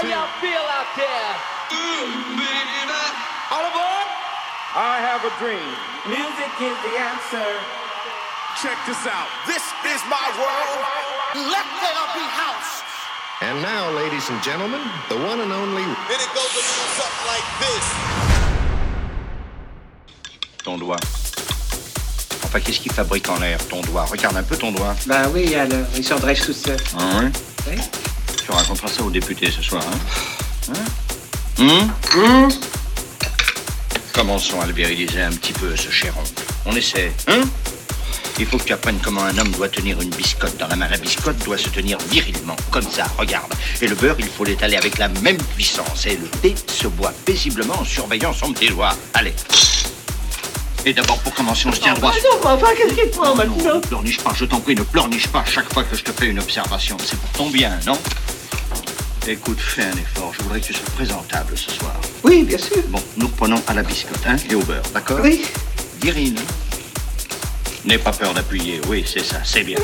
[0.00, 1.36] How y'all feel out there?
[3.52, 4.08] All aboard?
[4.72, 5.60] I have a dream.
[6.08, 7.44] Music is the answer.
[8.64, 9.28] Check this out.
[9.44, 10.80] This is my world.
[11.52, 12.80] Let there be house.
[13.42, 15.84] And now, ladies and gentlemen, the one and only.
[15.84, 17.84] Then it goes a little something like this.
[20.64, 21.04] Ton doigt.
[22.44, 24.06] Enfin, qu'est-ce qu'il fabrique en l'air, ton doigt?
[24.06, 24.96] Regarde un peu ton doigt.
[25.06, 26.80] Bah oui, alors, il s'en dresse tout seul.
[26.98, 27.30] Ah ouais?
[27.68, 27.76] Oui.
[28.50, 29.82] Tu raconteras ça aux députés ce soir,
[30.68, 30.74] hein
[31.60, 31.88] Hein?
[32.16, 32.48] Hum
[34.12, 36.42] Commençons à le viriliser un petit peu, ce cher oncle.
[36.66, 37.42] On essaie, hein?
[38.40, 40.88] Il faut que tu apprennes comment un homme doit tenir une biscotte dans la main.
[40.88, 43.52] La biscotte doit se tenir virilement, comme ça, regarde.
[43.82, 46.06] Et le beurre, il faut l'étaler avec la même puissance.
[46.06, 48.96] Et le thé se boit paisiblement en surveillant son petit doigt.
[49.14, 49.34] Allez.
[50.86, 52.12] Et d'abord, pour commencer, on se tient droit.
[52.12, 55.44] Non, enfin, qu'est-ce qu'il prend maintenant Ne pleurniche pas, je t'en prie, ne pleurniche pas
[55.44, 56.96] chaque fois que je te fais une observation.
[57.04, 57.98] C'est pour ton bien, non?
[59.28, 60.32] Écoute, fais un effort.
[60.36, 61.94] Je voudrais que tu sois présentable ce soir.
[62.24, 62.82] Oui, bien sûr.
[62.88, 65.42] Bon, nous reprenons à la biscotte, hein, et au beurre, d'accord Oui.
[66.00, 66.34] Viril.
[67.84, 69.78] N'aie pas peur d'appuyer, oui, c'est ça, c'est bien.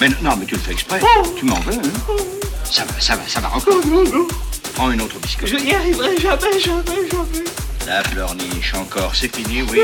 [0.00, 1.00] Mais non, mais tu le fais exprès.
[1.36, 2.16] Tu m'en veux, hein
[2.64, 3.74] Ça va, ça va, ça va encore.
[3.86, 4.28] Non, non, non.
[4.74, 5.48] Prends une autre biscotte.
[5.48, 7.44] Je n'y arriverai jamais, jamais, jamais.
[7.86, 9.80] La pleurniche, encore, c'est fini, oui.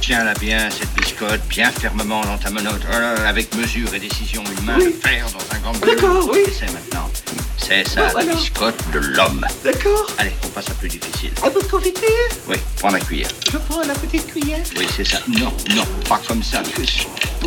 [0.00, 4.64] Tiens-la bien, cette biscotte, bien fermement dans ta menotte, euh, avec mesure et décision, une
[4.64, 5.94] main de fer dans un grand bleu.
[5.94, 6.40] D'accord, oui.
[6.58, 7.10] C'est maintenant.
[7.58, 8.36] C'est ça, Bon, la alors.
[8.36, 9.44] biscotte de l'homme.
[9.64, 10.06] D'accord.
[10.18, 11.30] Allez, on passe à plus difficile.
[11.44, 12.02] Un peu de confiture
[12.48, 13.28] Oui, prends ma cuillère.
[13.50, 14.60] Je prends la petite cuillère.
[14.78, 15.18] Oui, c'est ça.
[15.28, 16.62] Non, non, pas comme ça.
[16.76, 17.02] Qu'est-ce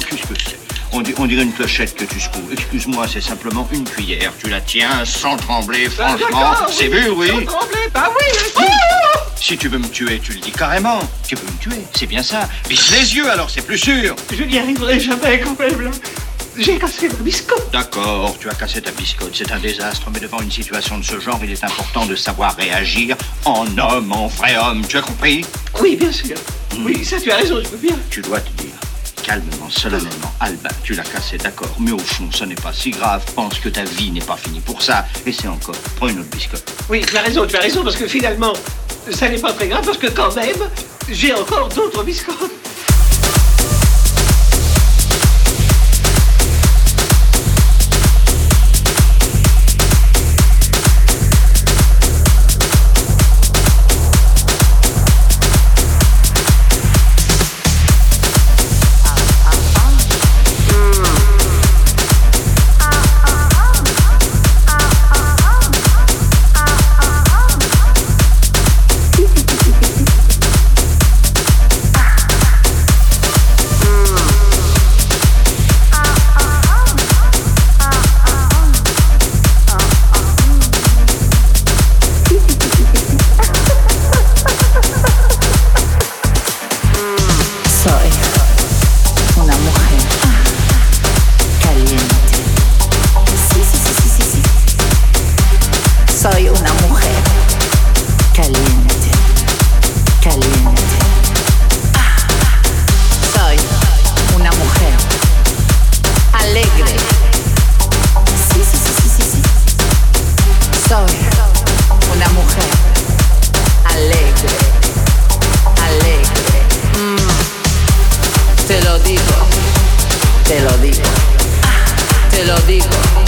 [0.05, 2.50] que c'est on, dirait une clochette que tu secoues.
[2.52, 4.34] Excuse-moi, c'est simplement une cuillère.
[4.42, 6.68] Tu la tiens sans trembler, Ah, franchement.
[6.70, 7.28] C'est vu, oui.
[7.28, 8.66] Sans trembler, bah oui.
[9.36, 11.00] Si tu veux me tuer, tu le dis carrément.
[11.28, 12.48] Tu veux me tuer, c'est bien ça.
[12.67, 14.16] Visse les yeux alors, c'est plus sûr.
[14.32, 15.92] Je n'y arriverai jamais quand même.
[16.58, 17.72] J'ai cassé ma biscotte.
[17.72, 21.17] D'accord, tu as cassé ta biscotte, c'est un désastre, mais devant une situation de ce
[21.20, 24.86] genre, il est important de savoir réagir en homme, en vrai homme.
[24.86, 25.45] Tu as compris?
[25.80, 26.36] Oui, bien sûr.
[26.80, 27.95] Oui, ça, tu as raison, je veux bien.
[28.10, 28.73] Tu dois te dire,
[29.30, 33.23] calmement, solennellement, Albin, tu l'as cassé, d'accord, mais au fond, ce n'est pas si grave.
[33.36, 35.06] Pense que ta vie n'est pas finie pour ça.
[35.23, 36.64] Et c'est encore, prends une autre biscotte.
[36.90, 38.54] Oui, tu as raison, tu as raison, parce que finalement,
[39.12, 40.58] ça n'est pas très grave, parce que quand même,
[41.12, 42.50] j'ai encore d'autres biscottes.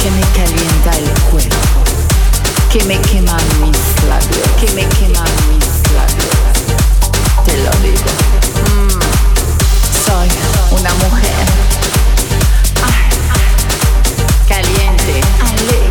[0.02, 1.84] Que me calienta el cuerpo,
[2.72, 3.78] que me queman mis
[4.10, 6.42] labios, que me queman mis labios.
[7.46, 8.10] Te lo digo.
[8.66, 9.00] Mm.
[10.06, 10.28] Soy
[10.72, 11.46] una mujer
[14.48, 15.91] caliente, alegre,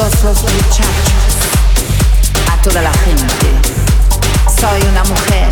[0.00, 1.36] los muchachos,
[2.50, 3.48] a toda la gente.
[4.58, 5.48] Soy una mujer.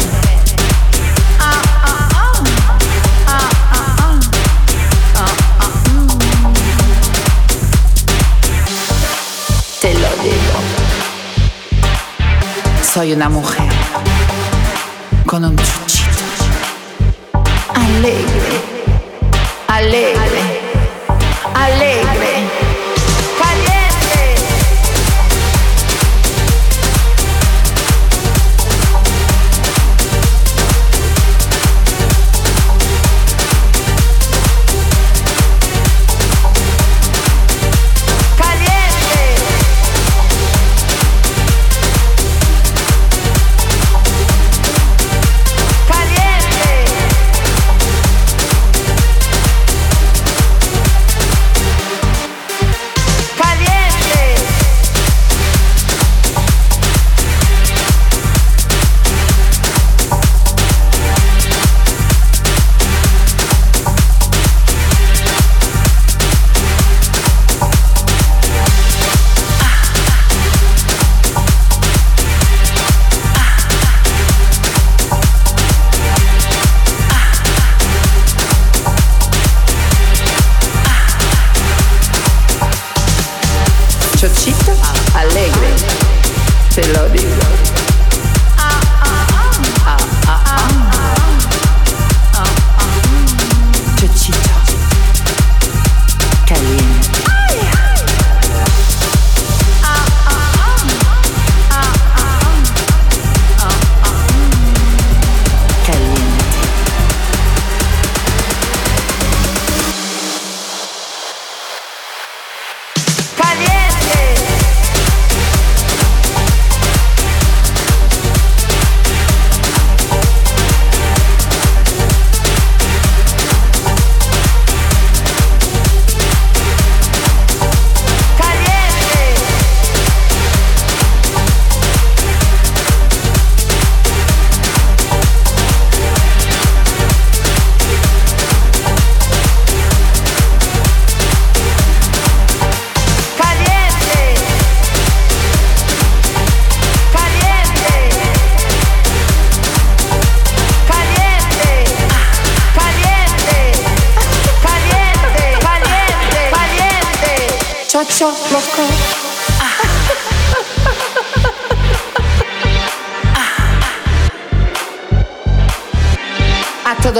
[1.38, 2.08] Ah, ah,
[3.26, 3.52] ah.
[9.82, 10.58] Te lo digo.
[12.94, 13.68] Soy una mujer
[15.26, 16.24] con un chuchito
[17.74, 18.67] alegre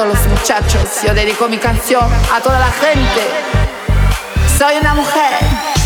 [0.05, 3.23] los muchachos, yo dedico mi canción a toda la gente.
[4.59, 5.78] Soy una mujer.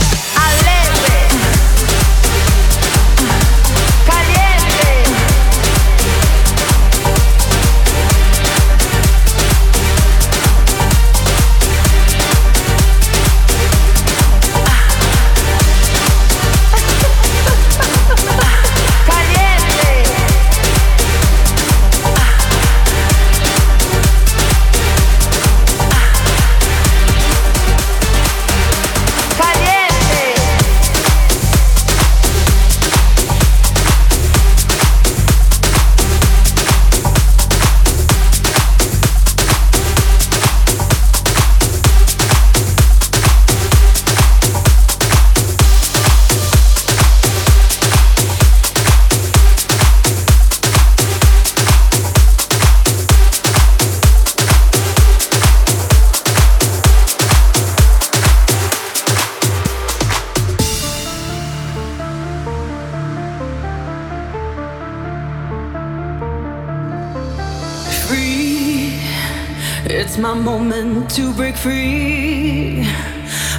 [71.52, 72.86] break free.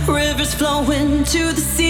[0.07, 1.82] Rivers flowing to the sea.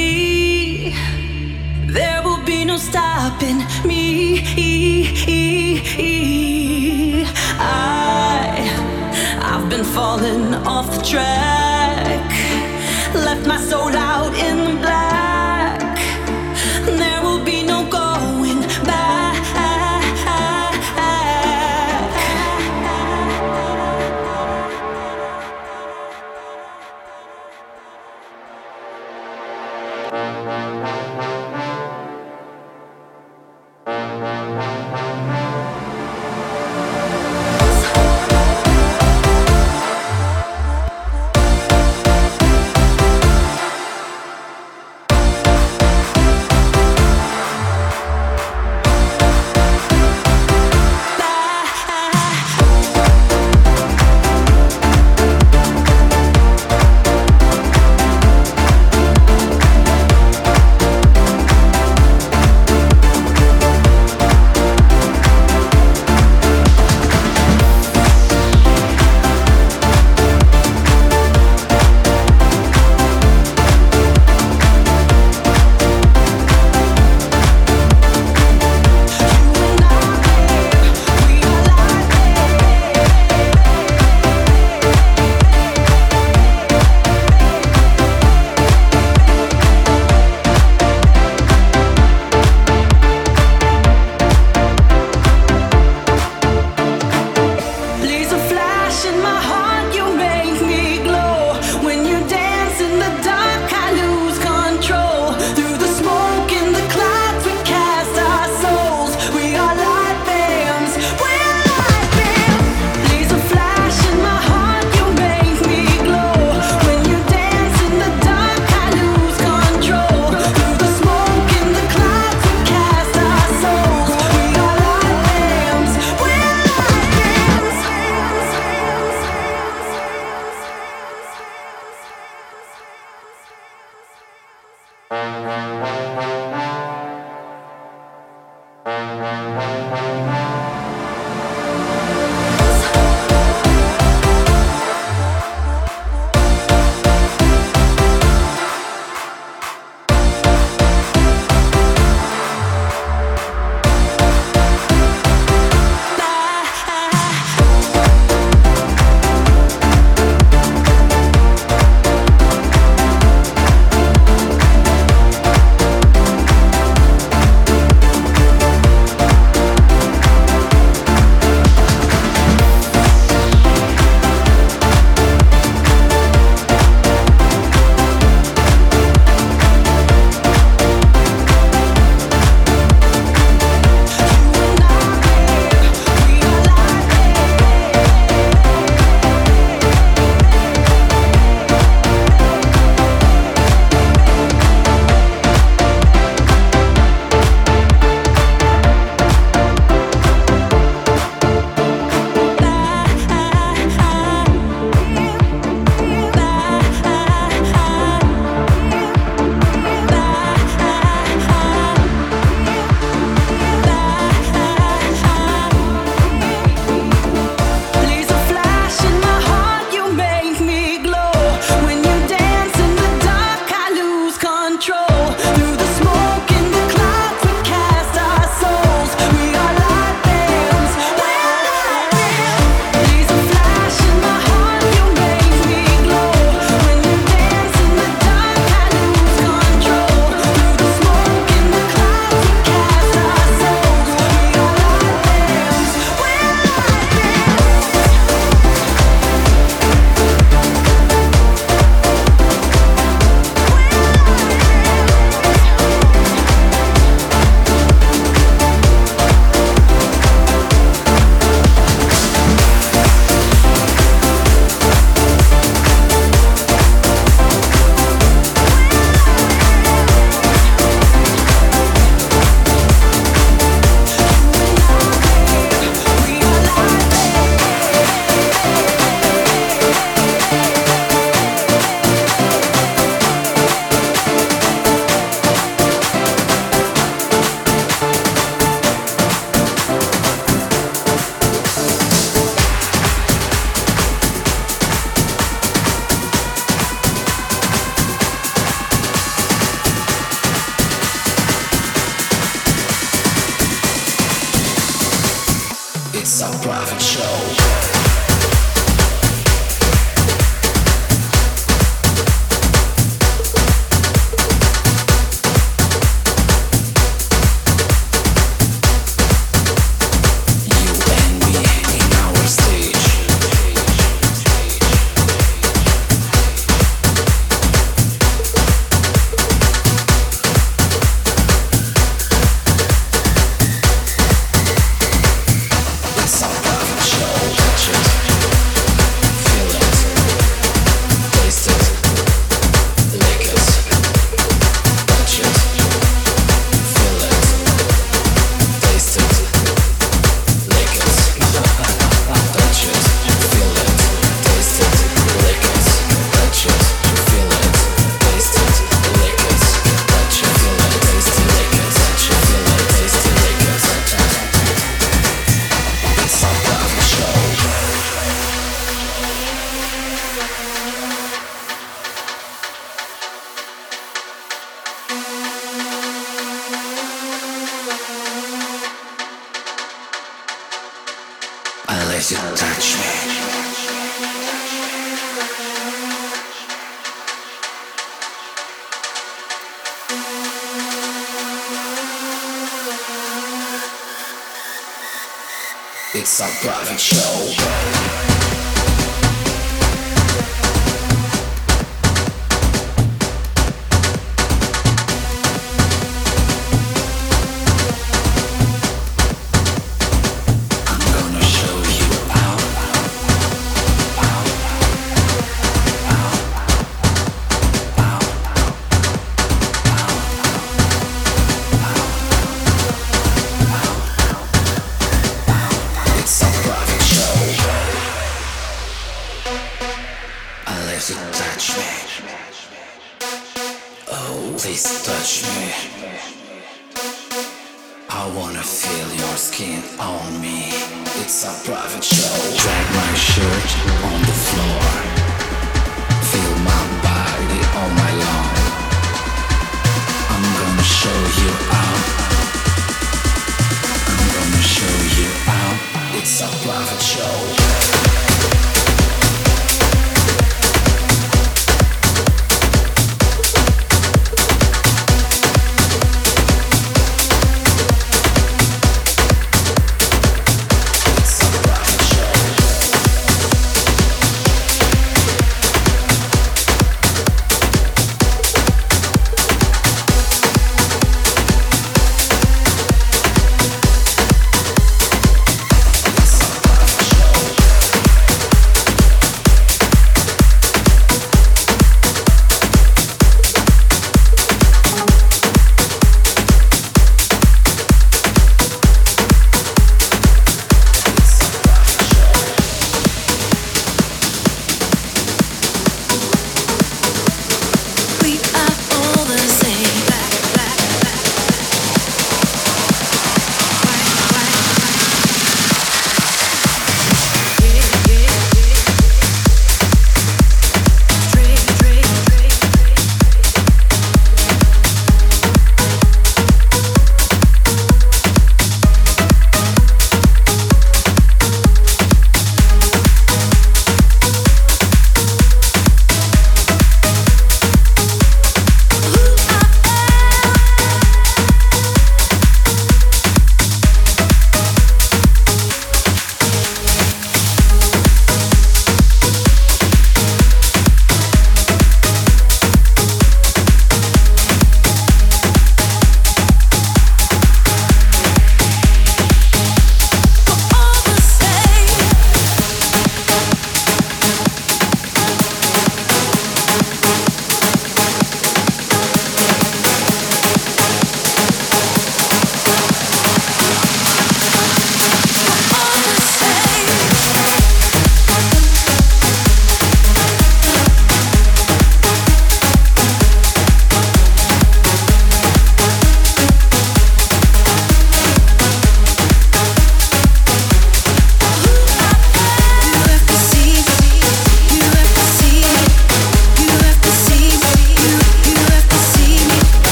[396.43, 397.92] some private show.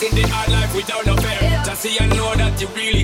[0.00, 1.60] This the hard life without no fear.
[1.64, 2.97] Just see I know that you really